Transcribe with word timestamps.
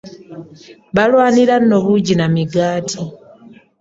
Balwanira 0.95 1.55
nno 1.63 1.77
buugi 1.83 2.13
na 2.19 2.27
migaati 2.33 2.97